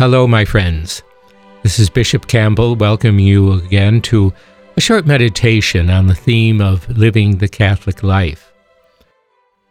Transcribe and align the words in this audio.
Hello, 0.00 0.26
my 0.26 0.46
friends. 0.46 1.02
This 1.62 1.78
is 1.78 1.90
Bishop 1.90 2.26
Campbell. 2.26 2.74
Welcome 2.74 3.18
you 3.18 3.52
again 3.52 4.00
to 4.00 4.32
a 4.78 4.80
short 4.80 5.06
meditation 5.06 5.90
on 5.90 6.06
the 6.06 6.14
theme 6.14 6.62
of 6.62 6.88
living 6.96 7.36
the 7.36 7.48
Catholic 7.48 8.02
life. 8.02 8.50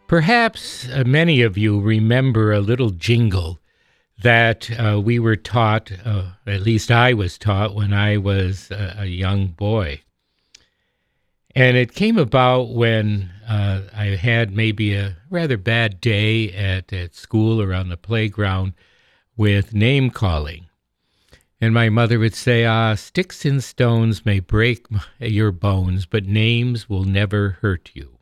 Perhaps 0.06 0.88
uh, 0.88 1.02
many 1.04 1.42
of 1.42 1.58
you 1.58 1.80
remember 1.80 2.52
a 2.52 2.60
little 2.60 2.90
jingle 2.90 3.58
that 4.22 4.70
uh, 4.78 5.00
we 5.00 5.18
were 5.18 5.34
taught, 5.34 5.90
uh, 6.04 6.26
at 6.46 6.60
least 6.60 6.92
I 6.92 7.12
was 7.12 7.36
taught 7.36 7.74
when 7.74 7.92
I 7.92 8.16
was 8.16 8.70
a, 8.70 8.98
a 9.00 9.06
young 9.06 9.48
boy. 9.48 10.00
And 11.56 11.76
it 11.76 11.92
came 11.92 12.18
about 12.18 12.68
when 12.68 13.32
uh, 13.48 13.80
I 13.92 14.04
had 14.14 14.54
maybe 14.54 14.94
a 14.94 15.16
rather 15.28 15.56
bad 15.56 16.00
day 16.00 16.52
at, 16.52 16.92
at 16.92 17.16
school 17.16 17.60
or 17.60 17.74
on 17.74 17.88
the 17.88 17.96
playground 17.96 18.74
with 19.40 19.72
name 19.72 20.10
calling. 20.10 20.66
And 21.62 21.72
my 21.72 21.88
mother 21.88 22.18
would 22.18 22.34
say, 22.34 22.66
Ah, 22.66 22.94
sticks 22.94 23.46
and 23.46 23.64
stones 23.64 24.26
may 24.26 24.38
break 24.38 24.86
your 25.18 25.50
bones, 25.50 26.04
but 26.04 26.26
names 26.26 26.90
will 26.90 27.04
never 27.04 27.56
hurt 27.62 27.90
you. 27.94 28.18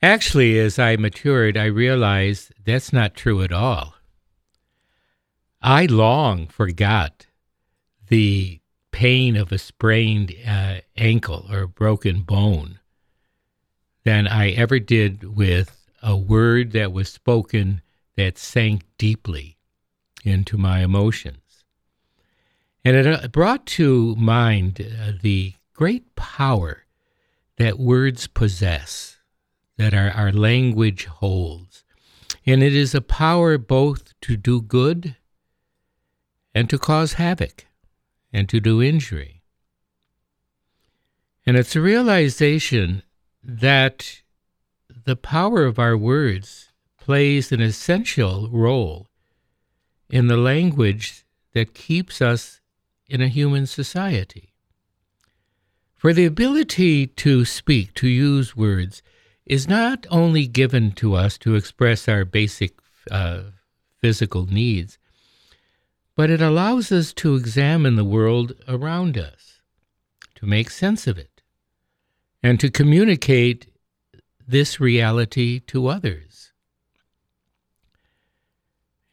Actually, 0.00 0.58
as 0.58 0.78
I 0.78 0.96
matured, 0.96 1.58
I 1.58 1.66
realized 1.66 2.50
that's 2.64 2.94
not 2.94 3.14
true 3.14 3.42
at 3.42 3.52
all. 3.52 3.96
I 5.60 5.84
long 5.84 6.46
forgot 6.46 7.26
the 8.08 8.60
pain 8.90 9.36
of 9.36 9.52
a 9.52 9.58
sprained 9.58 10.34
uh, 10.48 10.76
ankle 10.96 11.46
or 11.50 11.60
a 11.60 11.68
broken 11.68 12.22
bone 12.22 12.78
than 14.02 14.26
I 14.26 14.52
ever 14.52 14.78
did 14.78 15.36
with 15.36 15.90
a 16.02 16.16
word 16.16 16.72
that 16.72 16.90
was 16.90 17.10
spoken 17.10 17.82
that 18.16 18.38
sank 18.38 18.82
deeply 18.98 19.56
into 20.24 20.56
my 20.56 20.80
emotions. 20.80 21.64
And 22.84 22.96
it 22.96 23.06
uh, 23.06 23.28
brought 23.28 23.66
to 23.66 24.14
mind 24.16 24.80
uh, 24.80 25.12
the 25.20 25.54
great 25.74 26.14
power 26.14 26.84
that 27.56 27.78
words 27.78 28.26
possess, 28.26 29.16
that 29.76 29.94
our, 29.94 30.10
our 30.10 30.32
language 30.32 31.06
holds. 31.06 31.84
And 32.46 32.62
it 32.62 32.74
is 32.74 32.94
a 32.94 33.00
power 33.00 33.58
both 33.58 34.14
to 34.22 34.36
do 34.36 34.62
good 34.62 35.16
and 36.54 36.70
to 36.70 36.78
cause 36.78 37.14
havoc 37.14 37.66
and 38.32 38.48
to 38.48 38.60
do 38.60 38.82
injury. 38.82 39.42
And 41.44 41.56
it's 41.56 41.76
a 41.76 41.80
realization 41.80 43.02
that 43.42 44.22
the 45.04 45.16
power 45.16 45.64
of 45.64 45.78
our 45.78 45.96
words 45.96 46.70
plays 47.06 47.52
an 47.52 47.60
essential 47.60 48.48
role 48.50 49.06
in 50.10 50.26
the 50.26 50.36
language 50.36 51.24
that 51.54 51.72
keeps 51.72 52.20
us 52.20 52.60
in 53.08 53.20
a 53.20 53.28
human 53.28 53.64
society. 53.64 54.52
For 55.94 56.12
the 56.12 56.24
ability 56.24 57.06
to 57.06 57.44
speak, 57.44 57.94
to 57.94 58.08
use 58.08 58.56
words, 58.56 59.04
is 59.46 59.68
not 59.68 60.04
only 60.10 60.48
given 60.48 60.90
to 60.94 61.14
us 61.14 61.38
to 61.38 61.54
express 61.54 62.08
our 62.08 62.24
basic 62.24 62.72
uh, 63.08 63.42
physical 64.00 64.44
needs, 64.44 64.98
but 66.16 66.28
it 66.28 66.42
allows 66.42 66.90
us 66.90 67.12
to 67.12 67.36
examine 67.36 67.94
the 67.94 68.12
world 68.18 68.52
around 68.66 69.16
us, 69.16 69.60
to 70.34 70.44
make 70.44 70.70
sense 70.70 71.06
of 71.06 71.16
it, 71.18 71.40
and 72.42 72.58
to 72.58 72.68
communicate 72.68 73.68
this 74.44 74.80
reality 74.80 75.60
to 75.68 75.86
others. 75.86 76.25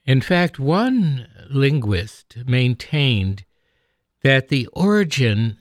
In 0.06 0.20
fact, 0.20 0.60
one 0.60 1.28
linguist 1.50 2.38
maintained 2.46 3.46
that 4.22 4.50
the 4.50 4.68
origin 4.74 5.58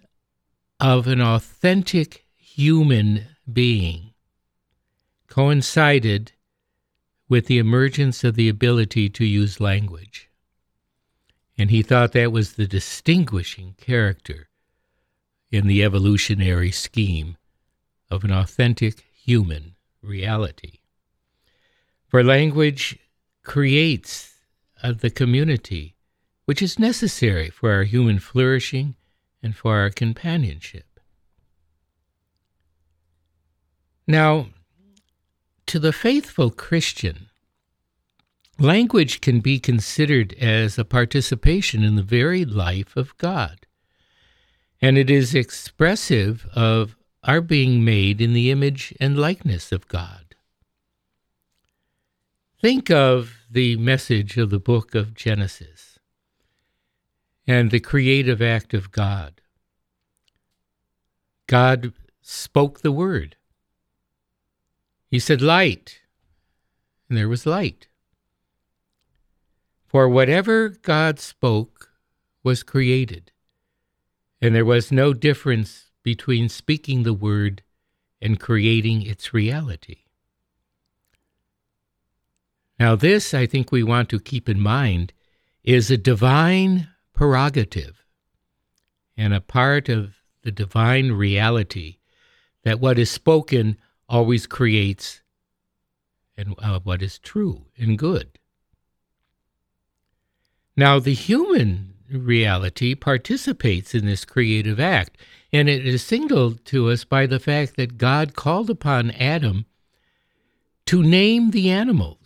of 0.80 1.06
an 1.06 1.20
authentic 1.20 2.26
human 2.36 3.26
being 3.50 4.14
coincided 5.28 6.32
with 7.28 7.46
the 7.46 7.58
emergence 7.58 8.24
of 8.24 8.34
the 8.34 8.48
ability 8.48 9.08
to 9.08 9.24
use 9.24 9.60
language. 9.60 10.28
And 11.56 11.70
he 11.70 11.82
thought 11.82 12.12
that 12.12 12.32
was 12.32 12.54
the 12.54 12.66
distinguishing 12.66 13.74
character 13.78 14.48
in 15.50 15.66
the 15.66 15.84
evolutionary 15.84 16.72
scheme 16.72 17.36
of 18.10 18.24
an 18.24 18.32
authentic 18.32 19.04
human 19.12 19.76
reality. 20.02 20.80
For 22.08 22.24
language 22.24 22.98
creates 23.42 24.31
of 24.82 25.00
the 25.00 25.10
community, 25.10 25.94
which 26.44 26.60
is 26.60 26.78
necessary 26.78 27.48
for 27.48 27.72
our 27.72 27.84
human 27.84 28.18
flourishing 28.18 28.96
and 29.42 29.56
for 29.56 29.76
our 29.76 29.90
companionship. 29.90 31.00
Now, 34.06 34.48
to 35.66 35.78
the 35.78 35.92
faithful 35.92 36.50
Christian, 36.50 37.28
language 38.58 39.20
can 39.20 39.40
be 39.40 39.58
considered 39.58 40.34
as 40.34 40.78
a 40.78 40.84
participation 40.84 41.82
in 41.82 41.96
the 41.96 42.02
very 42.02 42.44
life 42.44 42.96
of 42.96 43.16
God, 43.16 43.66
and 44.80 44.98
it 44.98 45.08
is 45.08 45.34
expressive 45.34 46.46
of 46.54 46.96
our 47.24 47.40
being 47.40 47.84
made 47.84 48.20
in 48.20 48.32
the 48.32 48.50
image 48.50 48.92
and 49.00 49.16
likeness 49.16 49.70
of 49.70 49.86
God. 49.88 50.34
Think 52.60 52.90
of 52.90 53.41
the 53.52 53.76
message 53.76 54.38
of 54.38 54.48
the 54.48 54.58
book 54.58 54.94
of 54.94 55.12
Genesis 55.12 55.98
and 57.46 57.70
the 57.70 57.80
creative 57.80 58.40
act 58.40 58.72
of 58.72 58.90
God. 58.90 59.42
God 61.46 61.92
spoke 62.22 62.80
the 62.80 62.90
word. 62.90 63.36
He 65.06 65.18
said, 65.18 65.42
Light, 65.42 66.00
and 67.10 67.18
there 67.18 67.28
was 67.28 67.44
light. 67.44 67.88
For 69.84 70.08
whatever 70.08 70.70
God 70.70 71.20
spoke 71.20 71.90
was 72.42 72.62
created, 72.62 73.32
and 74.40 74.54
there 74.54 74.64
was 74.64 74.90
no 74.90 75.12
difference 75.12 75.90
between 76.02 76.48
speaking 76.48 77.02
the 77.02 77.12
word 77.12 77.62
and 78.22 78.40
creating 78.40 79.02
its 79.02 79.34
reality. 79.34 80.04
Now, 82.82 82.96
this 82.96 83.32
I 83.32 83.46
think 83.46 83.70
we 83.70 83.84
want 83.84 84.08
to 84.08 84.18
keep 84.18 84.48
in 84.48 84.58
mind 84.58 85.12
is 85.62 85.88
a 85.88 85.96
divine 85.96 86.88
prerogative 87.14 88.04
and 89.16 89.32
a 89.32 89.40
part 89.40 89.88
of 89.88 90.16
the 90.42 90.50
divine 90.50 91.12
reality 91.12 91.98
that 92.64 92.80
what 92.80 92.98
is 92.98 93.08
spoken 93.08 93.78
always 94.08 94.48
creates 94.48 95.22
and 96.36 96.56
uh, 96.58 96.80
what 96.80 97.02
is 97.02 97.20
true 97.20 97.66
and 97.78 97.96
good. 97.96 98.36
Now, 100.76 100.98
the 100.98 101.14
human 101.14 101.94
reality 102.10 102.96
participates 102.96 103.94
in 103.94 104.06
this 104.06 104.24
creative 104.24 104.80
act, 104.80 105.18
and 105.52 105.68
it 105.68 105.86
is 105.86 106.02
signaled 106.02 106.64
to 106.64 106.90
us 106.90 107.04
by 107.04 107.26
the 107.26 107.38
fact 107.38 107.76
that 107.76 107.96
God 107.96 108.34
called 108.34 108.68
upon 108.68 109.12
Adam 109.12 109.66
to 110.86 111.00
name 111.00 111.52
the 111.52 111.70
animals 111.70 112.21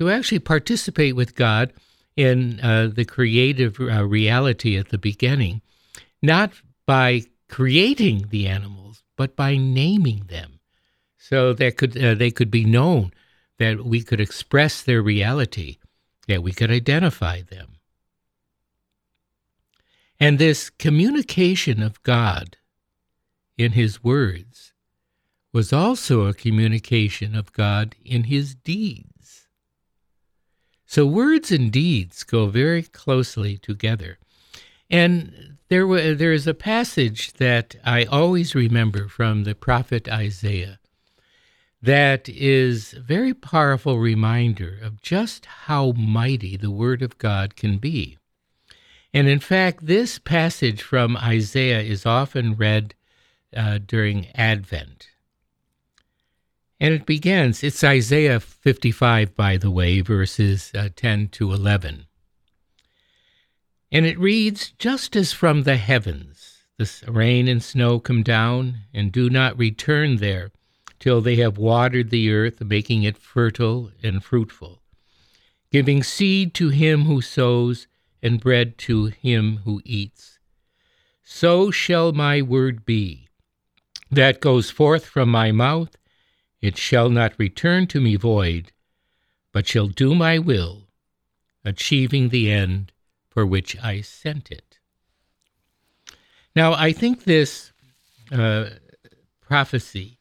to 0.00 0.08
actually 0.08 0.38
participate 0.38 1.14
with 1.14 1.34
God 1.34 1.74
in 2.16 2.58
uh, 2.60 2.88
the 2.92 3.04
creative 3.04 3.78
uh, 3.78 4.02
reality 4.06 4.78
at 4.78 4.88
the 4.88 4.96
beginning, 4.96 5.60
not 6.22 6.52
by 6.86 7.22
creating 7.48 8.26
the 8.30 8.48
animals, 8.48 9.02
but 9.16 9.36
by 9.36 9.58
naming 9.58 10.24
them, 10.28 10.58
so 11.18 11.52
that 11.52 11.76
could 11.76 12.02
uh, 12.02 12.14
they 12.14 12.30
could 12.30 12.50
be 12.50 12.64
known, 12.64 13.12
that 13.58 13.84
we 13.84 14.02
could 14.02 14.20
express 14.20 14.82
their 14.82 15.02
reality, 15.02 15.76
that 16.28 16.42
we 16.42 16.52
could 16.52 16.70
identify 16.70 17.42
them. 17.42 17.76
And 20.18 20.38
this 20.38 20.70
communication 20.70 21.82
of 21.82 22.02
God 22.02 22.56
in 23.58 23.72
His 23.72 24.02
words 24.02 24.72
was 25.52 25.74
also 25.74 26.24
a 26.24 26.32
communication 26.32 27.34
of 27.34 27.52
God 27.52 27.96
in 28.02 28.24
His 28.24 28.54
deeds. 28.54 29.09
So 30.90 31.06
words 31.06 31.52
and 31.52 31.70
deeds 31.70 32.24
go 32.24 32.46
very 32.46 32.82
closely 32.82 33.56
together. 33.56 34.18
And 34.90 35.58
there, 35.68 35.86
there 36.16 36.32
is 36.32 36.48
a 36.48 36.52
passage 36.52 37.34
that 37.34 37.76
I 37.84 38.06
always 38.06 38.56
remember 38.56 39.06
from 39.06 39.44
the 39.44 39.54
prophet 39.54 40.08
Isaiah 40.08 40.80
that 41.80 42.28
is 42.28 42.94
a 42.94 42.98
very 42.98 43.32
powerful 43.32 44.00
reminder 44.00 44.80
of 44.82 45.00
just 45.00 45.46
how 45.46 45.92
mighty 45.92 46.56
the 46.56 46.72
Word 46.72 47.02
of 47.02 47.18
God 47.18 47.54
can 47.54 47.78
be. 47.78 48.18
And 49.14 49.28
in 49.28 49.38
fact, 49.38 49.86
this 49.86 50.18
passage 50.18 50.82
from 50.82 51.16
Isaiah 51.16 51.82
is 51.82 52.04
often 52.04 52.56
read 52.56 52.96
uh, 53.56 53.78
during 53.78 54.26
Advent. 54.34 55.09
And 56.80 56.94
it 56.94 57.04
begins, 57.04 57.62
it's 57.62 57.84
Isaiah 57.84 58.40
55, 58.40 59.36
by 59.36 59.58
the 59.58 59.70
way, 59.70 60.00
verses 60.00 60.72
uh, 60.74 60.88
10 60.96 61.28
to 61.28 61.52
11. 61.52 62.06
And 63.92 64.06
it 64.06 64.18
reads, 64.18 64.70
Just 64.78 65.14
as 65.14 65.32
from 65.32 65.64
the 65.64 65.76
heavens 65.76 66.50
the 66.80 67.12
rain 67.12 67.46
and 67.46 67.62
snow 67.62 68.00
come 68.00 68.22
down 68.22 68.78
and 68.94 69.12
do 69.12 69.28
not 69.28 69.58
return 69.58 70.16
there 70.16 70.50
till 70.98 71.20
they 71.20 71.36
have 71.36 71.58
watered 71.58 72.08
the 72.08 72.32
earth, 72.32 72.62
making 72.62 73.02
it 73.02 73.18
fertile 73.18 73.90
and 74.02 74.24
fruitful, 74.24 74.80
giving 75.70 76.02
seed 76.02 76.54
to 76.54 76.70
him 76.70 77.02
who 77.02 77.20
sows 77.20 77.86
and 78.22 78.40
bread 78.40 78.78
to 78.78 79.06
him 79.06 79.58
who 79.64 79.82
eats. 79.84 80.38
So 81.22 81.70
shall 81.70 82.12
my 82.12 82.40
word 82.40 82.86
be 82.86 83.28
that 84.10 84.40
goes 84.40 84.70
forth 84.70 85.04
from 85.04 85.28
my 85.28 85.52
mouth. 85.52 85.96
It 86.60 86.76
shall 86.76 87.08
not 87.08 87.38
return 87.38 87.86
to 87.88 88.00
me 88.00 88.16
void, 88.16 88.72
but 89.52 89.66
shall 89.66 89.88
do 89.88 90.14
my 90.14 90.38
will, 90.38 90.88
achieving 91.64 92.28
the 92.28 92.50
end 92.50 92.92
for 93.28 93.46
which 93.46 93.76
I 93.82 94.00
sent 94.00 94.50
it. 94.50 94.78
Now, 96.54 96.72
I 96.72 96.92
think 96.92 97.24
this 97.24 97.72
uh, 98.32 98.70
prophecy 99.40 100.18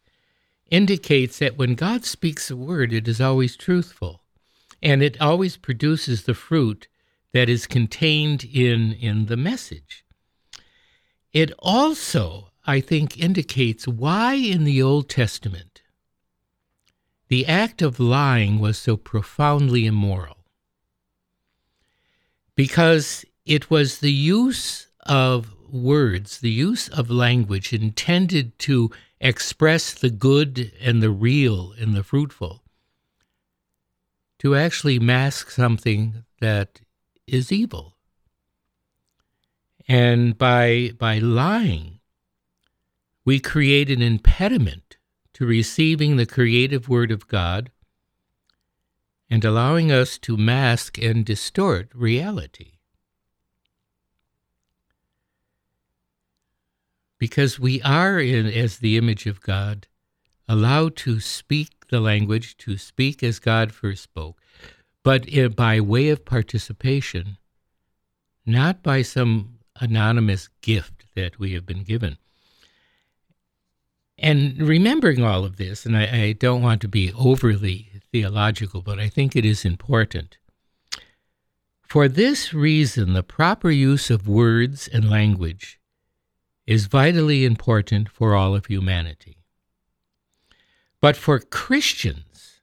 indicates 0.69 1.39
that 1.39 1.57
when 1.57 1.75
God 1.75 2.05
speaks 2.05 2.49
a 2.49 2.55
word, 2.55 2.93
it 2.93 3.07
is 3.07 3.19
always 3.19 3.57
truthful, 3.57 4.21
and 4.81 5.01
it 5.01 5.19
always 5.19 5.57
produces 5.57 6.23
the 6.23 6.33
fruit 6.33 6.87
that 7.33 7.49
is 7.49 7.67
contained 7.67 8.43
in, 8.43 8.93
in 8.93 9.25
the 9.25 9.37
message. 9.37 10.05
It 11.33 11.51
also, 11.59 12.51
I 12.65 12.79
think, 12.79 13.19
indicates 13.19 13.87
why 13.87 14.35
in 14.35 14.63
the 14.63 14.81
Old 14.81 15.09
Testament 15.09 15.68
the 17.29 17.45
act 17.45 17.81
of 17.81 17.99
lying 17.99 18.59
was 18.59 18.77
so 18.77 18.97
profoundly 18.97 19.85
immoral. 19.85 20.37
Because 22.55 23.23
it 23.45 23.69
was 23.69 23.99
the 23.99 24.11
use 24.11 24.87
of 25.01 25.55
words, 25.71 26.39
the 26.39 26.49
use 26.49 26.89
of 26.89 27.11
language 27.11 27.71
intended 27.71 28.57
to 28.59 28.89
express 29.21 29.93
the 29.93 30.09
good 30.09 30.71
and 30.81 31.01
the 31.01 31.11
real 31.11 31.73
and 31.79 31.93
the 31.93 32.03
fruitful, 32.03 32.63
to 34.39 34.55
actually 34.55 34.99
mask 34.99 35.51
something 35.51 36.23
that 36.41 36.81
is 37.27 37.51
evil. 37.51 37.95
And 39.87 40.37
by, 40.37 40.91
by 40.97 41.19
lying, 41.19 41.99
we 43.23 43.39
create 43.39 43.89
an 43.89 44.01
impediment 44.01 44.98
to 45.39 45.45
receiving 45.45 46.17
the 46.17 46.25
creative 46.25 46.89
word 46.89 47.11
of 47.11 47.25
God 47.29 47.71
and 49.29 49.45
allowing 49.45 49.89
us 49.89 50.17
to 50.17 50.35
mask 50.35 50.97
and 50.97 51.23
distort 51.23 51.87
reality. 51.95 52.73
Because 57.17 57.57
we 57.57 57.81
are, 57.83 58.19
in, 58.19 58.47
as 58.47 58.79
the 58.79 58.97
image 58.97 59.27
of 59.27 59.39
God, 59.39 59.87
allowed 60.45 60.97
to 60.97 61.21
speak 61.21 61.87
the 61.87 62.01
language, 62.01 62.57
to 62.57 62.77
speak 62.77 63.23
as 63.23 63.39
God 63.39 63.71
first 63.71 64.03
spoke, 64.03 64.41
but 65.03 65.25
by 65.55 65.79
way 65.79 66.09
of 66.09 66.25
participation, 66.25 67.37
not 68.45 68.83
by 68.83 69.03
some 69.03 69.59
anonymous 69.79 70.49
gift 70.59 71.05
that 71.15 71.39
we 71.39 71.53
have 71.53 71.65
been 71.65 71.83
given. 71.83 72.17
And 74.21 74.57
remembering 74.61 75.23
all 75.23 75.45
of 75.45 75.57
this, 75.57 75.85
and 75.85 75.95
I, 75.95 76.23
I, 76.23 76.31
don't 76.33 76.61
want 76.61 76.81
to 76.81 76.87
be 76.87 77.13
overly 77.13 77.89
theological, 78.11 78.81
but 78.81 78.99
I 78.99 79.07
think 79.07 79.35
it 79.35 79.45
is 79.45 79.63
important. 79.63 80.37
For 81.87 82.07
this 82.07 82.53
reason, 82.53 83.13
the 83.13 83.23
proper 83.23 83.71
use 83.71 84.09
of 84.09 84.27
words 84.27 84.87
and 84.87 85.09
language 85.09 85.79
is 86.67 86.85
vitally 86.85 87.45
important 87.45 88.09
for 88.09 88.35
all 88.35 88.55
of 88.55 88.67
humanity. 88.67 89.37
But 91.01 91.15
for 91.15 91.39
Christians, 91.39 92.59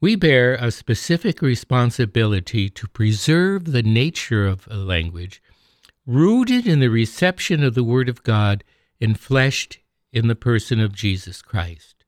we 0.00 0.16
bear 0.16 0.54
a 0.54 0.70
specific 0.70 1.40
responsibility 1.40 2.68
to 2.70 2.88
preserve 2.88 3.72
the 3.72 3.82
nature 3.82 4.46
of 4.46 4.66
a 4.70 4.76
language 4.76 5.42
rooted 6.06 6.66
in 6.66 6.80
the 6.80 6.88
reception 6.88 7.62
of 7.62 7.74
the 7.74 7.84
Word 7.84 8.08
of 8.08 8.22
God 8.22 8.64
and 9.00 9.18
fleshed 9.18 9.78
in 10.12 10.28
the 10.28 10.34
person 10.34 10.80
of 10.80 10.94
Jesus 10.94 11.42
Christ. 11.42 12.04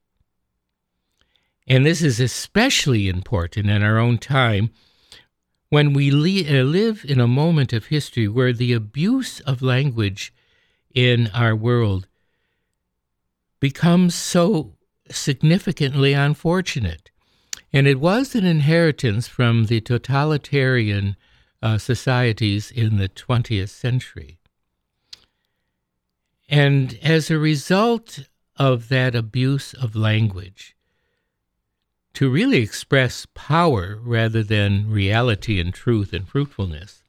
And 1.66 1.84
this 1.84 2.02
is 2.02 2.20
especially 2.20 3.08
important 3.08 3.68
in 3.68 3.82
our 3.82 3.98
own 3.98 4.18
time 4.18 4.70
when 5.68 5.92
we 5.92 6.10
uh, 6.46 6.62
live 6.62 7.04
in 7.08 7.20
a 7.20 7.26
moment 7.26 7.72
of 7.72 7.86
history 7.86 8.28
where 8.28 8.52
the 8.52 8.72
abuse 8.72 9.40
of 9.40 9.62
language 9.62 10.32
in 10.94 11.28
our 11.34 11.56
world 11.56 12.06
becomes 13.58 14.14
so 14.14 14.74
significantly 15.10 16.12
unfortunate. 16.12 17.10
And 17.72 17.86
it 17.88 18.00
was 18.00 18.34
an 18.34 18.44
inheritance 18.44 19.26
from 19.26 19.66
the 19.66 19.80
totalitarian 19.80 21.16
uh, 21.62 21.78
societies 21.78 22.70
in 22.70 22.96
the 22.96 23.08
20th 23.08 23.70
century. 23.70 24.38
And 26.48 26.98
as 27.02 27.30
a 27.30 27.38
result 27.38 28.20
of 28.56 28.88
that 28.88 29.14
abuse 29.14 29.74
of 29.74 29.96
language, 29.96 30.76
to 32.14 32.30
really 32.30 32.58
express 32.58 33.26
power 33.34 33.98
rather 34.00 34.42
than 34.42 34.90
reality 34.90 35.60
and 35.60 35.74
truth 35.74 36.12
and 36.12 36.26
fruitfulness, 36.26 37.02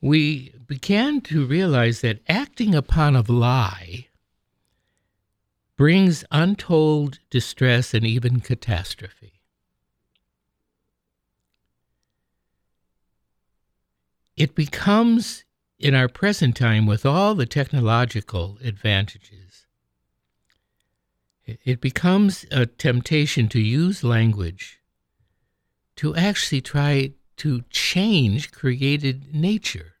we 0.00 0.54
began 0.66 1.20
to 1.20 1.46
realize 1.46 2.00
that 2.00 2.22
acting 2.28 2.74
upon 2.74 3.14
a 3.14 3.20
lie 3.30 4.08
brings 5.76 6.24
untold 6.30 7.18
distress 7.30 7.94
and 7.94 8.06
even 8.06 8.40
catastrophe. 8.40 9.40
It 14.36 14.54
becomes, 14.54 15.44
in 15.80 15.94
our 15.94 16.08
present 16.08 16.54
time, 16.54 16.84
with 16.84 17.06
all 17.06 17.34
the 17.34 17.46
technological 17.46 18.58
advantages, 18.62 19.66
it 21.64 21.80
becomes 21.80 22.44
a 22.52 22.66
temptation 22.66 23.48
to 23.48 23.58
use 23.58 24.04
language 24.04 24.80
to 25.96 26.14
actually 26.14 26.60
try 26.60 27.12
to 27.38 27.62
change 27.70 28.52
created 28.52 29.34
nature. 29.34 29.94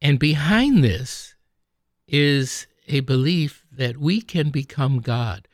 And 0.00 0.18
behind 0.18 0.82
this 0.82 1.34
is 2.08 2.66
a 2.88 3.00
belief 3.00 3.66
that 3.70 3.98
we 3.98 4.22
can 4.22 4.48
become 4.48 5.00
God. 5.00 5.46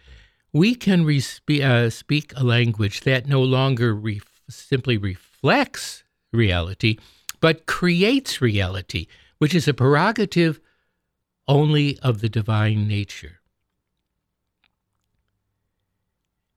We 0.52 0.76
can 0.76 1.04
re- 1.04 1.22
uh, 1.60 1.90
speak 1.90 2.32
a 2.36 2.44
language 2.44 3.00
that 3.00 3.26
no 3.26 3.42
longer 3.42 3.92
re- 3.92 4.22
simply 4.48 4.96
reflects 4.96 6.04
reality, 6.36 6.98
but 7.40 7.66
creates 7.66 8.40
reality, 8.40 9.06
which 9.38 9.54
is 9.54 9.66
a 9.66 9.74
prerogative 9.74 10.60
only 11.48 11.98
of 12.00 12.20
the 12.20 12.28
divine 12.28 12.86
nature. 12.86 13.40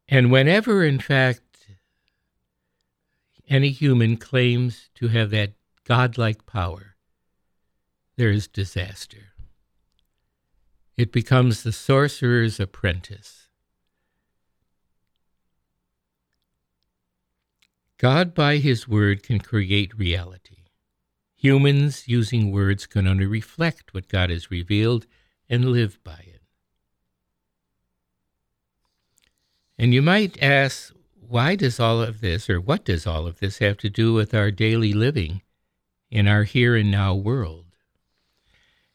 And 0.07 0.31
whenever, 0.31 0.83
in 0.83 1.00
fact, 1.00 1.67
any 3.48 3.69
human 3.69 4.17
claims 4.17 4.89
to 4.95 5.07
have 5.09 5.29
that 5.31 5.53
godlike 5.83 6.45
power, 6.45 6.95
there 8.15 8.31
is 8.31 8.48
disaster. 8.48 9.33
It 10.98 11.12
becomes 11.12 11.63
the 11.63 11.71
sorcerer's 11.71 12.59
apprentice. 12.59 13.49
God, 18.00 18.34
by 18.34 18.58
his 18.58 18.88
word, 18.88 19.24
can 19.24 19.39
create 19.39 20.00
reality. 20.00 20.63
Humans, 21.36 22.08
using 22.08 22.50
words, 22.50 22.88
can 22.88 23.06
only 23.08 23.25
reflect 23.25 23.94
what 23.94 24.08
God 24.08 24.29
has 24.29 24.50
revealed 24.50 25.06
and 25.50 25.65
live 25.65 26.01
by 26.03 26.24
it. 26.25 26.41
And 29.77 29.94
you 29.94 30.01
might 30.01 30.41
ask, 30.41 30.94
why 31.20 31.56
does 31.56 31.77
all 31.77 32.01
of 32.01 32.22
this, 32.22 32.50
or 32.50 32.62
what 32.62 32.86
does 32.86 33.06
all 33.06 33.27
of 33.27 33.39
this 33.39 33.58
have 33.60 33.77
to 33.79 33.89
do 33.89 34.13
with 34.13 34.34
our 34.34 34.50
daily 34.50 34.94
living 34.94 35.41
in 36.10 36.25
our 36.25 36.44
here 36.44 36.77
and 36.77 36.89
now 36.89 37.13
world? 37.13 37.65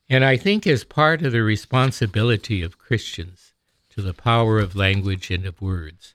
And 0.09 0.25
I 0.25 0.39
think 0.39 0.67
as 0.67 0.83
part 0.83 1.23
of 1.23 1.33
the 1.33 1.43
responsibility 1.43 2.63
of 2.63 2.79
Christians 2.79 3.53
to 3.91 4.01
the 4.01 4.15
power 4.15 4.59
of 4.59 4.75
language 4.75 5.31
and 5.31 5.45
of 5.45 5.61
words, 5.61 6.15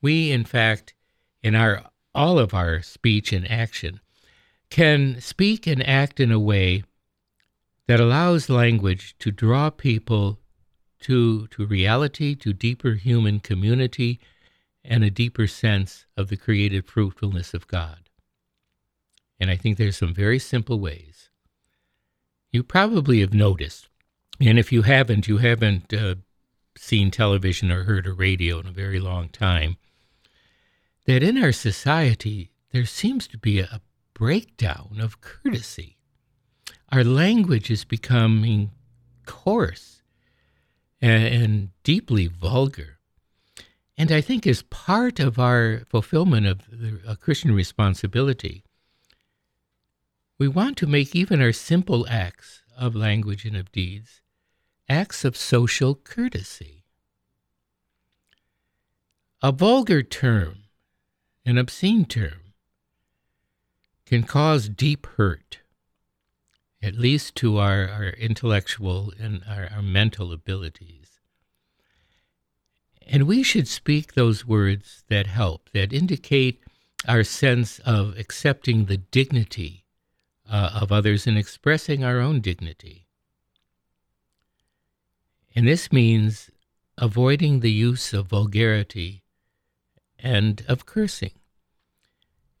we, 0.00 0.32
in 0.32 0.44
fact, 0.44 0.94
in 1.42 1.54
our 1.54 1.84
all 2.14 2.38
of 2.38 2.52
our 2.52 2.82
speech 2.82 3.32
and 3.32 3.50
action, 3.50 4.00
can 4.70 5.20
speak 5.20 5.66
and 5.66 5.86
act 5.86 6.20
in 6.20 6.30
a 6.30 6.38
way 6.38 6.84
that 7.86 8.00
allows 8.00 8.48
language 8.48 9.14
to 9.18 9.30
draw 9.30 9.70
people 9.70 10.38
to, 11.00 11.46
to 11.48 11.66
reality, 11.66 12.34
to 12.36 12.52
deeper 12.52 12.92
human 12.92 13.40
community, 13.40 14.20
and 14.84 15.04
a 15.04 15.10
deeper 15.10 15.46
sense 15.46 16.06
of 16.16 16.28
the 16.28 16.36
creative 16.36 16.86
fruitfulness 16.86 17.54
of 17.54 17.66
God. 17.66 18.08
And 19.38 19.50
I 19.50 19.56
think 19.56 19.76
there's 19.76 19.96
some 19.96 20.14
very 20.14 20.38
simple 20.38 20.78
ways. 20.78 21.28
You 22.52 22.62
probably 22.62 23.20
have 23.20 23.34
noticed, 23.34 23.88
and 24.40 24.58
if 24.58 24.70
you 24.70 24.82
haven't, 24.82 25.26
you 25.26 25.38
haven't 25.38 25.92
uh, 25.92 26.16
seen 26.76 27.10
television 27.10 27.70
or 27.72 27.84
heard 27.84 28.06
a 28.06 28.12
radio 28.12 28.60
in 28.60 28.66
a 28.66 28.72
very 28.72 29.00
long 29.00 29.28
time, 29.28 29.76
that 31.06 31.22
in 31.22 31.42
our 31.42 31.52
society 31.52 32.50
there 32.72 32.86
seems 32.86 33.26
to 33.28 33.38
be 33.38 33.60
a 33.60 33.80
breakdown 34.14 34.98
of 35.00 35.20
courtesy. 35.20 35.96
Our 36.90 37.04
language 37.04 37.70
is 37.70 37.84
becoming 37.84 38.70
coarse 39.26 40.02
and, 41.00 41.24
and 41.24 41.68
deeply 41.82 42.26
vulgar. 42.26 42.98
And 43.96 44.10
I 44.10 44.20
think 44.20 44.46
as 44.46 44.62
part 44.62 45.20
of 45.20 45.38
our 45.38 45.82
fulfillment 45.88 46.46
of 46.46 46.60
the, 46.70 47.16
Christian 47.20 47.54
responsibility, 47.54 48.64
we 50.38 50.48
want 50.48 50.76
to 50.78 50.86
make 50.86 51.14
even 51.14 51.42
our 51.42 51.52
simple 51.52 52.06
acts 52.08 52.62
of 52.76 52.94
language 52.94 53.44
and 53.44 53.56
of 53.56 53.70
deeds 53.70 54.22
acts 54.88 55.24
of 55.24 55.36
social 55.36 55.94
courtesy. 55.94 56.84
A 59.40 59.52
vulgar 59.52 60.02
term, 60.02 60.61
an 61.44 61.58
obscene 61.58 62.04
term, 62.04 62.54
can 64.06 64.22
cause 64.22 64.68
deep 64.68 65.06
hurt, 65.16 65.60
at 66.82 66.94
least 66.94 67.34
to 67.36 67.58
our, 67.58 67.88
our 67.88 68.08
intellectual 68.10 69.12
and 69.18 69.42
our, 69.48 69.68
our 69.74 69.82
mental 69.82 70.32
abilities. 70.32 71.20
And 73.06 73.24
we 73.24 73.42
should 73.42 73.68
speak 73.68 74.14
those 74.14 74.46
words 74.46 75.04
that 75.08 75.26
help, 75.26 75.70
that 75.72 75.92
indicate 75.92 76.60
our 77.08 77.24
sense 77.24 77.78
of 77.80 78.16
accepting 78.18 78.84
the 78.84 78.96
dignity 78.96 79.84
uh, 80.48 80.78
of 80.80 80.92
others 80.92 81.26
and 81.26 81.36
expressing 81.36 82.04
our 82.04 82.20
own 82.20 82.40
dignity. 82.40 83.06
And 85.54 85.66
this 85.66 85.92
means 85.92 86.50
avoiding 86.96 87.60
the 87.60 87.72
use 87.72 88.12
of 88.12 88.28
vulgarity 88.28 89.21
and 90.22 90.64
of 90.68 90.86
cursing. 90.86 91.32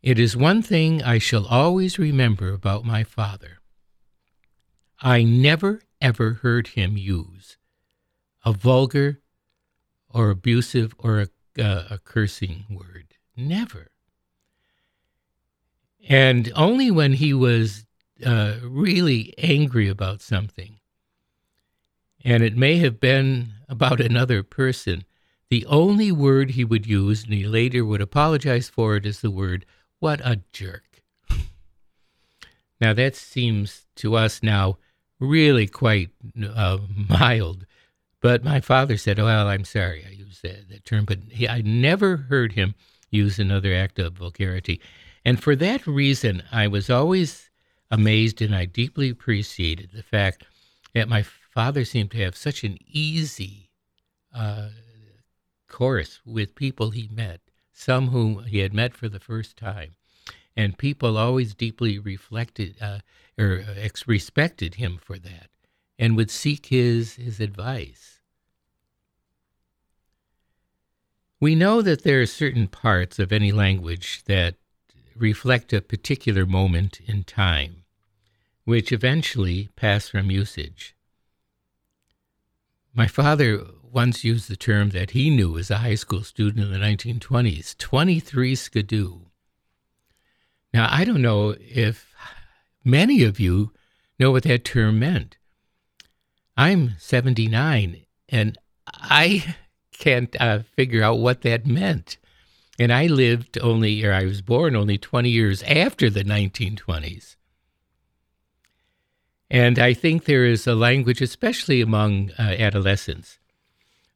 It 0.02 0.18
is 0.18 0.36
one 0.36 0.62
thing 0.62 1.02
I 1.02 1.18
shall 1.18 1.46
always 1.46 1.98
remember 1.98 2.52
about 2.52 2.84
my 2.84 3.04
father. 3.04 3.58
I 5.00 5.22
never 5.22 5.82
ever 6.00 6.34
heard 6.34 6.68
him 6.68 6.96
use 6.96 7.56
a 8.44 8.52
vulgar 8.52 9.20
or 10.10 10.30
abusive 10.30 10.94
or 10.98 11.20
a, 11.20 11.62
uh, 11.62 11.84
a 11.90 11.98
cursing 11.98 12.64
word. 12.68 13.14
Never. 13.36 13.88
And 16.08 16.50
only 16.56 16.90
when 16.90 17.12
he 17.12 17.32
was 17.32 17.86
uh, 18.26 18.56
really 18.64 19.32
angry 19.38 19.88
about 19.88 20.20
something 20.20 20.80
and 22.24 22.42
it 22.42 22.56
may 22.56 22.76
have 22.78 23.00
been 23.00 23.52
about 23.68 24.00
another 24.00 24.42
person. 24.42 25.04
The 25.52 25.66
only 25.66 26.10
word 26.10 26.52
he 26.52 26.64
would 26.64 26.86
use, 26.86 27.24
and 27.24 27.34
he 27.34 27.44
later 27.44 27.84
would 27.84 28.00
apologize 28.00 28.70
for 28.70 28.96
it, 28.96 29.04
is 29.04 29.20
the 29.20 29.30
word, 29.30 29.66
what 29.98 30.18
a 30.24 30.40
jerk. 30.50 31.02
now, 32.80 32.94
that 32.94 33.14
seems 33.14 33.84
to 33.96 34.14
us 34.14 34.42
now 34.42 34.78
really 35.20 35.66
quite 35.66 36.08
uh, 36.42 36.78
mild. 36.96 37.66
But 38.22 38.42
my 38.42 38.62
father 38.62 38.96
said, 38.96 39.18
well, 39.18 39.46
I'm 39.46 39.66
sorry 39.66 40.06
I 40.08 40.12
used 40.12 40.42
that, 40.42 40.70
that 40.70 40.86
term, 40.86 41.04
but 41.04 41.18
he, 41.28 41.46
I 41.46 41.60
never 41.60 42.16
heard 42.16 42.52
him 42.52 42.74
use 43.10 43.38
another 43.38 43.74
act 43.74 43.98
of 43.98 44.14
vulgarity. 44.14 44.80
And 45.22 45.38
for 45.38 45.54
that 45.56 45.86
reason, 45.86 46.42
I 46.50 46.66
was 46.66 46.88
always 46.88 47.50
amazed 47.90 48.40
and 48.40 48.56
I 48.56 48.64
deeply 48.64 49.10
appreciated 49.10 49.90
the 49.92 50.02
fact 50.02 50.44
that 50.94 51.10
my 51.10 51.22
father 51.22 51.84
seemed 51.84 52.12
to 52.12 52.24
have 52.24 52.36
such 52.36 52.64
an 52.64 52.78
easy 52.90 53.68
uh, 54.34 54.70
course 55.72 56.20
with 56.24 56.54
people 56.54 56.90
he 56.90 57.08
met, 57.08 57.40
some 57.72 58.08
whom 58.08 58.44
he 58.44 58.58
had 58.58 58.72
met 58.72 58.94
for 58.94 59.08
the 59.08 59.18
first 59.18 59.56
time. 59.56 59.96
And 60.56 60.78
people 60.78 61.18
always 61.18 61.54
deeply 61.54 61.98
reflected 61.98 62.76
uh, 62.80 63.00
or 63.36 63.64
ex- 63.76 64.06
respected 64.06 64.76
him 64.76 64.98
for 64.98 65.18
that 65.18 65.48
and 65.98 66.16
would 66.16 66.30
seek 66.30 66.66
his, 66.66 67.14
his 67.14 67.40
advice. 67.40 68.20
We 71.40 71.54
know 71.56 71.82
that 71.82 72.04
there 72.04 72.20
are 72.20 72.26
certain 72.26 72.68
parts 72.68 73.18
of 73.18 73.32
any 73.32 73.50
language 73.50 74.22
that 74.26 74.54
reflect 75.16 75.72
a 75.72 75.80
particular 75.80 76.46
moment 76.46 77.00
in 77.04 77.24
time, 77.24 77.84
which 78.64 78.92
eventually 78.92 79.70
pass 79.74 80.08
from 80.08 80.30
usage. 80.30 80.94
My 82.94 83.06
father 83.06 83.64
once 83.90 84.22
used 84.22 84.50
the 84.50 84.56
term 84.56 84.90
that 84.90 85.12
he 85.12 85.30
knew 85.30 85.56
as 85.56 85.70
a 85.70 85.78
high 85.78 85.94
school 85.94 86.22
student 86.22 86.66
in 86.66 86.72
the 86.72 86.78
1920s 86.78 87.76
23 87.78 88.54
skidoo. 88.54 89.20
Now, 90.74 90.88
I 90.90 91.04
don't 91.04 91.22
know 91.22 91.54
if 91.58 92.14
many 92.84 93.22
of 93.24 93.40
you 93.40 93.72
know 94.18 94.30
what 94.30 94.42
that 94.42 94.64
term 94.64 94.98
meant. 94.98 95.38
I'm 96.56 96.92
79 96.98 98.02
and 98.28 98.58
I 98.86 99.56
can't 99.92 100.34
uh, 100.38 100.60
figure 100.76 101.02
out 101.02 101.18
what 101.18 101.40
that 101.42 101.66
meant. 101.66 102.18
And 102.78 102.92
I 102.92 103.06
lived 103.06 103.58
only, 103.62 104.04
or 104.04 104.12
I 104.12 104.24
was 104.24 104.42
born 104.42 104.76
only 104.76 104.98
20 104.98 105.30
years 105.30 105.62
after 105.62 106.10
the 106.10 106.24
1920s. 106.24 107.36
And 109.52 109.78
I 109.78 109.92
think 109.92 110.24
there 110.24 110.46
is 110.46 110.66
a 110.66 110.74
language, 110.74 111.20
especially 111.20 111.82
among 111.82 112.30
uh, 112.38 112.56
adolescents, 112.58 113.38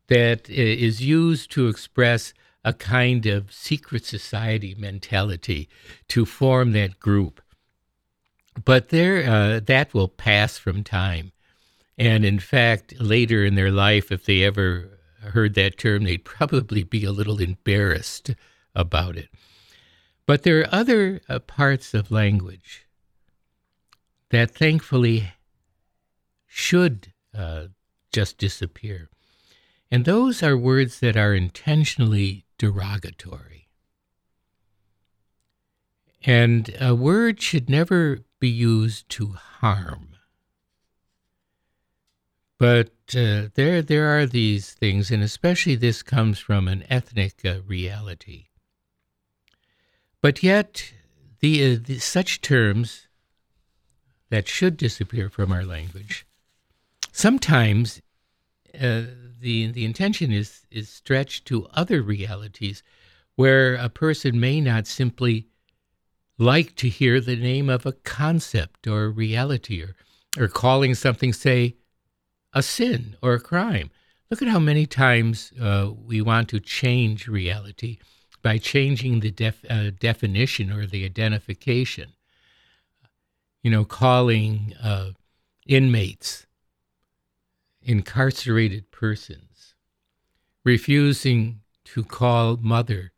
that 0.09 0.49
is 0.49 1.03
used 1.03 1.51
to 1.51 1.69
express 1.69 2.33
a 2.65 2.73
kind 2.73 3.27
of 3.27 3.53
secret 3.53 4.07
society 4.07 4.75
mentality 4.79 5.69
to 6.09 6.25
form 6.25 6.73
that 6.73 6.99
group. 6.99 7.43
But 8.65 8.89
there, 8.89 9.29
uh, 9.29 9.61
that 9.61 9.93
will 9.93 10.09
pass 10.09 10.57
from 10.57 10.83
time. 10.83 11.33
And 11.99 12.25
in 12.25 12.39
fact, 12.39 12.99
later 12.99 13.45
in 13.45 13.57
their 13.57 13.71
life, 13.71 14.11
if 14.11 14.25
they 14.25 14.43
ever 14.43 14.99
heard 15.21 15.53
that 15.55 15.77
term, 15.77 16.05
they'd 16.05 16.25
probably 16.25 16.83
be 16.83 17.05
a 17.05 17.13
little 17.13 17.43
embarrassed 17.43 18.31
about 18.75 19.19
it. 19.19 19.29
But 20.25 20.45
there 20.45 20.61
are 20.61 20.75
other 20.75 21.21
uh, 21.29 21.41
parts 21.41 21.93
of 21.93 22.11
language 22.11 22.86
that 24.31 24.51
thankfully 24.51 25.33
should 26.47 27.13
uh, 27.37 27.67
just 28.13 28.39
disappear. 28.39 29.09
And 29.91 30.05
those 30.05 30.43
are 30.43 30.57
words 30.57 31.01
that 31.01 31.17
are 31.17 31.35
intentionally 31.35 32.45
derogatory. 32.59 33.69
And 36.25 36.75
a 36.81 36.95
word 36.95 37.41
should 37.41 37.71
never 37.71 38.21
be 38.41 38.49
used 38.49 39.09
to 39.11 39.35
harm. 39.61 40.09
But 42.59 42.91
uh, 43.17 43.49
there, 43.55 43.83
there 43.83 44.19
are 44.19 44.27
these 44.27 44.73
things, 44.73 45.11
and 45.11 45.23
especially 45.23 45.77
this 45.77 46.03
comes 46.03 46.39
from 46.39 46.69
an 46.69 46.85
ethnic 46.89 47.45
uh, 47.45 47.61
reality. 47.67 48.47
But 50.23 50.43
yet, 50.43 50.93
the, 51.41 51.75
uh, 51.75 51.79
the, 51.85 51.99
such 51.99 52.41
terms 52.41 53.06
that 54.31 54.49
should 54.49 54.77
disappear 54.77 55.29
from 55.29 55.53
our 55.53 55.65
language, 55.65 56.27
sometimes 57.13 58.01
uh, 58.75 59.03
the 59.41 59.71
the 59.73 59.85
intention 59.85 60.33
is 60.33 60.67
is 60.71 60.89
stretched 60.89 61.47
to 61.47 61.67
other 61.73 62.03
realities, 62.03 62.83
where 63.37 63.75
a 63.75 63.89
person 63.89 64.41
may 64.41 64.61
not 64.61 64.87
simply 64.87 65.47
like 66.39 66.75
to 66.77 66.89
hear 66.89 67.21
the 67.21 67.37
name 67.37 67.71
of 67.71 67.87
a 67.87 67.93
concept 67.93 68.87
or 68.87 69.11
reality, 69.11 69.83
or 69.83 69.95
or 70.39 70.49
calling 70.49 70.95
something, 70.95 71.33
say, 71.33 71.77
a 72.53 72.63
sin 72.63 73.17
or 73.23 73.35
a 73.35 73.41
crime. 73.41 73.91
Look 74.31 74.43
at 74.43 74.49
how 74.49 74.59
many 74.59 74.87
times 74.87 75.53
uh, 75.61 75.91
we 75.97 76.21
want 76.21 76.49
to 76.49 76.61
change 76.61 77.29
reality 77.29 77.99
by 78.43 78.59
changing 78.59 79.21
the 79.21 79.31
def, 79.31 79.65
uh, 79.71 79.91
definition 79.99 80.73
or 80.73 80.87
the 80.87 81.05
identification. 81.05 82.13
You 83.67 83.73
know, 83.73 83.85
calling 83.85 84.75
uh, 84.81 85.11
inmates 85.67 86.47
incarcerated 87.83 88.93
persons, 88.93 89.75
refusing 90.65 91.63
to 91.87 92.05
call 92.05 92.59
mother 92.59 93.11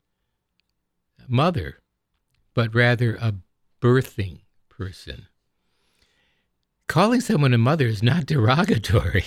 mother, 1.27 1.83
but 2.55 2.73
rather 2.73 3.15
a 3.17 3.35
birthing 3.79 4.39
person. 4.69 5.27
Calling 6.87 7.21
someone 7.21 7.53
a 7.53 7.59
mother 7.59 7.85
is 7.85 8.01
not 8.01 8.25
derogatory. 8.25 9.25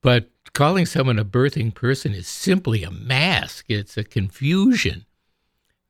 But 0.00 0.30
calling 0.54 0.86
someone 0.86 1.18
a 1.18 1.24
birthing 1.26 1.74
person 1.74 2.14
is 2.14 2.26
simply 2.26 2.82
a 2.82 2.90
mask. 2.90 3.66
It's 3.68 3.98
a 3.98 4.04
confusion 4.04 5.04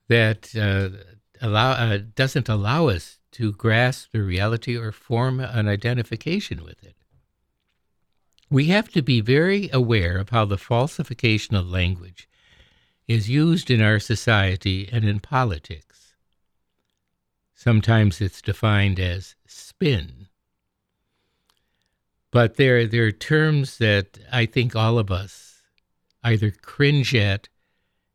that 0.08 0.56
uh, 0.56 1.14
allow 1.40 1.72
uh, 1.72 1.98
doesn't 2.14 2.48
allow 2.48 2.88
us 2.88 3.18
to 3.32 3.52
grasp 3.52 4.10
the 4.12 4.22
reality 4.22 4.76
or 4.76 4.92
form 4.92 5.40
an 5.40 5.68
identification 5.68 6.62
with 6.64 6.82
it. 6.84 6.94
We 8.50 8.66
have 8.66 8.88
to 8.90 9.02
be 9.02 9.20
very 9.20 9.68
aware 9.72 10.18
of 10.18 10.30
how 10.30 10.44
the 10.44 10.58
falsification 10.58 11.56
of 11.56 11.68
language 11.68 12.28
is 13.08 13.28
used 13.28 13.70
in 13.70 13.82
our 13.82 13.98
society 13.98 14.88
and 14.92 15.04
in 15.04 15.20
politics. 15.20 16.14
Sometimes 17.54 18.20
it's 18.20 18.40
defined 18.40 19.00
as 19.00 19.34
spin. 19.46 20.28
But 22.30 22.56
there, 22.56 22.86
there 22.86 23.06
are 23.06 23.12
terms 23.12 23.78
that 23.78 24.18
I 24.30 24.46
think 24.46 24.76
all 24.76 24.98
of 24.98 25.10
us 25.10 25.62
either 26.22 26.50
cringe 26.50 27.14
at 27.14 27.48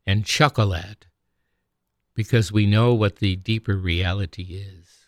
and 0.06 0.24
chuckle 0.24 0.74
at 0.74 1.06
because 2.20 2.52
we 2.52 2.66
know 2.66 2.92
what 2.92 3.16
the 3.16 3.34
deeper 3.34 3.76
reality 3.78 4.42
is. 4.42 5.06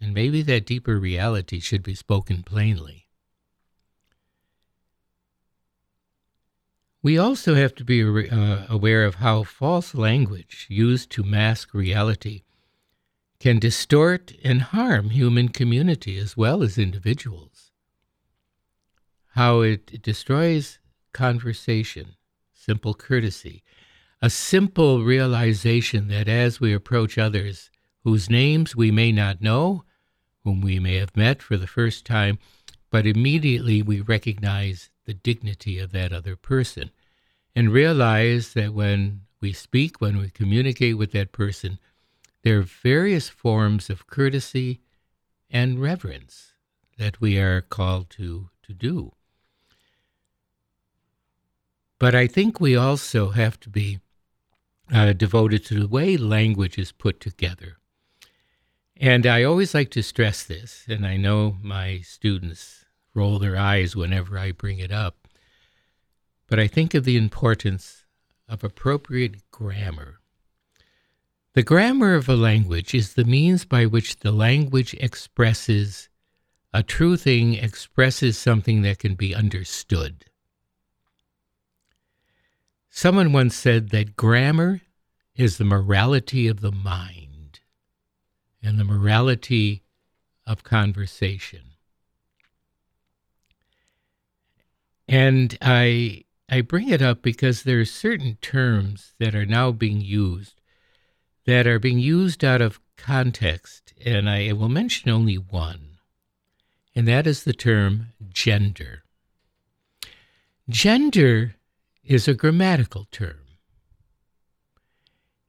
And 0.00 0.14
maybe 0.14 0.42
that 0.42 0.64
deeper 0.64 0.96
reality 0.96 1.58
should 1.58 1.82
be 1.82 1.96
spoken 1.96 2.44
plainly. 2.44 3.08
We 7.02 7.18
also 7.18 7.56
have 7.56 7.74
to 7.74 7.84
be 7.84 8.28
uh, 8.28 8.66
aware 8.68 9.04
of 9.04 9.16
how 9.16 9.42
false 9.42 9.92
language 9.92 10.68
used 10.68 11.10
to 11.10 11.24
mask 11.24 11.74
reality 11.74 12.42
can 13.40 13.58
distort 13.58 14.32
and 14.44 14.62
harm 14.62 15.10
human 15.10 15.48
community 15.48 16.16
as 16.16 16.36
well 16.36 16.62
as 16.62 16.78
individuals. 16.78 17.72
How 19.30 19.62
it 19.62 20.00
destroys 20.00 20.78
conversation, 21.12 22.14
simple 22.54 22.94
courtesy, 22.94 23.64
a 24.22 24.30
simple 24.30 25.02
realization 25.02 26.06
that 26.06 26.28
as 26.28 26.60
we 26.60 26.72
approach 26.72 27.18
others 27.18 27.70
whose 28.04 28.30
names 28.30 28.76
we 28.76 28.88
may 28.92 29.10
not 29.10 29.42
know, 29.42 29.84
whom 30.44 30.60
we 30.60 30.78
may 30.78 30.94
have 30.94 31.16
met 31.16 31.42
for 31.42 31.56
the 31.56 31.66
first 31.66 32.06
time, 32.06 32.38
but 32.88 33.04
immediately 33.04 33.82
we 33.82 34.00
recognize 34.00 34.90
the 35.06 35.14
dignity 35.14 35.80
of 35.80 35.90
that 35.90 36.12
other 36.12 36.36
person 36.36 36.90
and 37.56 37.72
realize 37.72 38.52
that 38.52 38.72
when 38.72 39.22
we 39.40 39.52
speak, 39.52 40.00
when 40.00 40.18
we 40.18 40.30
communicate 40.30 40.96
with 40.96 41.10
that 41.10 41.32
person, 41.32 41.80
there 42.42 42.60
are 42.60 42.62
various 42.62 43.28
forms 43.28 43.90
of 43.90 44.06
courtesy 44.06 44.80
and 45.50 45.82
reverence 45.82 46.52
that 46.96 47.20
we 47.20 47.38
are 47.38 47.60
called 47.60 48.08
to, 48.10 48.50
to 48.62 48.72
do. 48.72 49.12
But 51.98 52.14
I 52.14 52.28
think 52.28 52.60
we 52.60 52.76
also 52.76 53.30
have 53.30 53.58
to 53.60 53.68
be 53.68 53.98
uh, 54.90 55.12
devoted 55.12 55.64
to 55.66 55.80
the 55.80 55.88
way 55.88 56.16
language 56.16 56.78
is 56.78 56.92
put 56.92 57.20
together. 57.20 57.78
And 58.96 59.26
I 59.26 59.42
always 59.42 59.74
like 59.74 59.90
to 59.90 60.02
stress 60.02 60.44
this, 60.44 60.84
and 60.88 61.06
I 61.06 61.16
know 61.16 61.56
my 61.62 61.98
students 62.00 62.84
roll 63.14 63.38
their 63.38 63.56
eyes 63.56 63.96
whenever 63.96 64.38
I 64.38 64.52
bring 64.52 64.78
it 64.78 64.92
up, 64.92 65.28
but 66.46 66.58
I 66.58 66.66
think 66.66 66.94
of 66.94 67.04
the 67.04 67.16
importance 67.16 68.04
of 68.48 68.62
appropriate 68.62 69.50
grammar. 69.50 70.20
The 71.54 71.62
grammar 71.62 72.14
of 72.14 72.28
a 72.28 72.36
language 72.36 72.94
is 72.94 73.14
the 73.14 73.24
means 73.24 73.64
by 73.64 73.86
which 73.86 74.20
the 74.20 74.32
language 74.32 74.94
expresses 74.94 76.08
a 76.72 76.82
true 76.82 77.16
thing, 77.16 77.54
expresses 77.54 78.38
something 78.38 78.82
that 78.82 78.98
can 78.98 79.14
be 79.14 79.34
understood. 79.34 80.24
Someone 82.94 83.32
once 83.32 83.56
said 83.56 83.88
that 83.88 84.16
grammar 84.16 84.82
is 85.34 85.56
the 85.56 85.64
morality 85.64 86.46
of 86.46 86.60
the 86.60 86.70
mind 86.70 87.60
and 88.62 88.78
the 88.78 88.84
morality 88.84 89.82
of 90.46 90.62
conversation. 90.62 91.72
And 95.08 95.56
I 95.62 96.24
I 96.50 96.60
bring 96.60 96.90
it 96.90 97.00
up 97.00 97.22
because 97.22 97.62
there 97.62 97.80
are 97.80 97.86
certain 97.86 98.36
terms 98.42 99.14
that 99.18 99.34
are 99.34 99.46
now 99.46 99.72
being 99.72 100.02
used 100.02 100.60
that 101.46 101.66
are 101.66 101.78
being 101.78 101.98
used 101.98 102.44
out 102.44 102.60
of 102.60 102.78
context, 102.98 103.94
and 104.04 104.28
I 104.28 104.52
will 104.52 104.68
mention 104.68 105.10
only 105.10 105.36
one, 105.36 105.96
and 106.94 107.08
that 107.08 107.26
is 107.26 107.44
the 107.44 107.54
term 107.54 108.08
gender. 108.28 109.02
Gender 110.68 111.56
is 112.04 112.28
a 112.28 112.34
grammatical 112.34 113.06
term. 113.10 113.38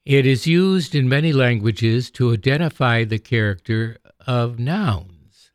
It 0.05 0.25
is 0.25 0.45
used 0.45 0.95
in 0.95 1.07
many 1.07 1.31
languages 1.31 2.11
to 2.11 2.33
identify 2.33 3.03
the 3.03 3.19
character 3.19 3.97
of 4.27 4.59
nouns. 4.59 5.51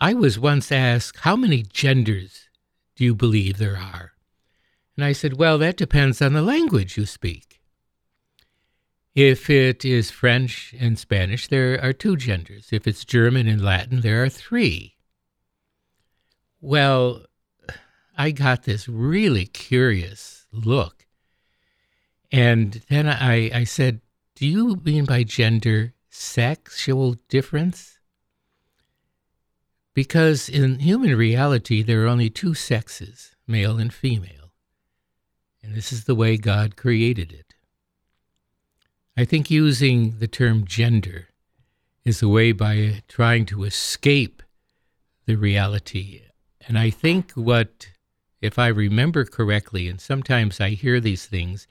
I 0.00 0.14
was 0.14 0.38
once 0.38 0.72
asked, 0.72 1.20
How 1.20 1.36
many 1.36 1.62
genders 1.62 2.48
do 2.96 3.04
you 3.04 3.14
believe 3.14 3.58
there 3.58 3.76
are? 3.76 4.12
And 4.96 5.04
I 5.04 5.12
said, 5.12 5.36
Well, 5.36 5.58
that 5.58 5.76
depends 5.76 6.22
on 6.22 6.32
the 6.32 6.42
language 6.42 6.96
you 6.96 7.06
speak. 7.06 7.60
If 9.14 9.48
it 9.48 9.84
is 9.84 10.10
French 10.10 10.74
and 10.78 10.98
Spanish, 10.98 11.48
there 11.48 11.82
are 11.82 11.94
two 11.94 12.16
genders. 12.16 12.68
If 12.70 12.86
it's 12.86 13.04
German 13.04 13.46
and 13.48 13.62
Latin, 13.62 14.02
there 14.02 14.22
are 14.22 14.28
three. 14.28 14.96
Well, 16.60 17.24
I 18.16 18.30
got 18.30 18.62
this 18.62 18.88
really 18.88 19.46
curious 19.46 20.46
look. 20.52 21.06
And 22.32 22.82
then 22.88 23.08
I, 23.08 23.50
I 23.54 23.64
said, 23.64 24.00
Do 24.34 24.46
you 24.46 24.80
mean 24.84 25.04
by 25.04 25.22
gender 25.22 25.94
sexual 26.10 27.16
difference? 27.28 27.98
Because 29.94 30.48
in 30.48 30.78
human 30.78 31.16
reality, 31.16 31.82
there 31.82 32.04
are 32.04 32.08
only 32.08 32.28
two 32.28 32.54
sexes, 32.54 33.34
male 33.46 33.78
and 33.78 33.92
female. 33.92 34.52
And 35.62 35.74
this 35.74 35.92
is 35.92 36.04
the 36.04 36.14
way 36.14 36.36
God 36.36 36.76
created 36.76 37.32
it. 37.32 37.54
I 39.16 39.24
think 39.24 39.50
using 39.50 40.18
the 40.18 40.28
term 40.28 40.66
gender 40.66 41.28
is 42.04 42.22
a 42.22 42.28
way 42.28 42.52
by 42.52 43.02
trying 43.08 43.46
to 43.46 43.64
escape 43.64 44.42
the 45.24 45.36
reality. 45.36 46.22
And 46.68 46.78
I 46.78 46.90
think 46.90 47.32
what 47.32 47.88
if 48.40 48.58
I 48.58 48.68
remember 48.68 49.24
correctly, 49.24 49.88
and 49.88 50.00
sometimes 50.00 50.60
I 50.60 50.70
hear 50.70 51.00
these 51.00 51.26
things 51.26 51.66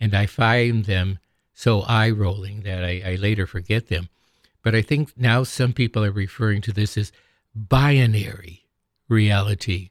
and 0.00 0.14
I 0.14 0.26
find 0.26 0.84
them 0.84 1.18
so 1.54 1.82
eye 1.82 2.10
rolling 2.10 2.62
that 2.62 2.84
I, 2.84 3.02
I, 3.04 3.14
later 3.16 3.46
forget 3.46 3.88
them. 3.88 4.08
But 4.62 4.74
I 4.74 4.82
think 4.82 5.12
now 5.16 5.42
some 5.42 5.72
people 5.72 6.04
are 6.04 6.12
referring 6.12 6.60
to 6.62 6.72
this 6.72 6.96
as 6.96 7.12
binary 7.54 8.66
reality, 9.08 9.90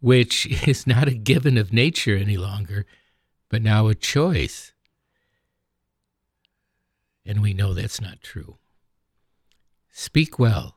which 0.00 0.46
is 0.68 0.86
not 0.86 1.08
a 1.08 1.14
given 1.14 1.56
of 1.56 1.72
nature 1.72 2.16
any 2.16 2.36
longer, 2.36 2.86
but 3.48 3.62
now 3.62 3.86
a 3.86 3.94
choice. 3.94 4.72
And 7.24 7.40
we 7.40 7.54
know 7.54 7.72
that's 7.72 8.00
not 8.00 8.20
true. 8.20 8.56
Speak 9.92 10.38
well. 10.38 10.76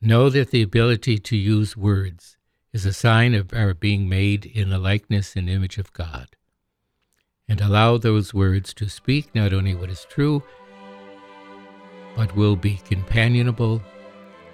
Know 0.00 0.28
that 0.28 0.50
the 0.50 0.62
ability 0.62 1.18
to 1.18 1.36
use 1.36 1.76
words 1.76 2.35
is 2.76 2.84
a 2.84 2.92
sign 2.92 3.34
of 3.34 3.54
our 3.54 3.72
being 3.72 4.06
made 4.06 4.44
in 4.44 4.68
the 4.68 4.78
likeness 4.78 5.34
and 5.34 5.48
image 5.48 5.78
of 5.78 5.90
God. 5.94 6.36
And 7.48 7.58
allow 7.58 7.96
those 7.96 8.34
words 8.34 8.74
to 8.74 8.90
speak 8.90 9.34
not 9.34 9.54
only 9.54 9.74
what 9.74 9.88
is 9.88 10.06
true, 10.10 10.42
but 12.14 12.36
will 12.36 12.54
be 12.54 12.78
companionable, 12.84 13.80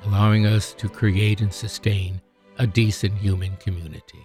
allowing 0.05 0.47
us 0.47 0.73
to 0.75 0.89
create 0.89 1.41
and 1.41 1.53
sustain 1.53 2.23
a 2.61 2.67
decent 2.67 3.19
human 3.19 3.57
community. 3.57 4.25